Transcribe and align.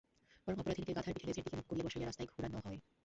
বরং 0.47 0.57
অপরাধিনীকে 0.59 0.95
গাধার 0.95 1.13
পিঠে 1.15 1.27
লেজের 1.27 1.43
দিকে 1.45 1.57
মুখ 1.57 1.65
করিয়া 1.67 1.85
বসাইয়া 1.85 2.07
রাস্তায় 2.07 2.29
ঘুরান 2.31 2.53
হয়। 2.57 2.79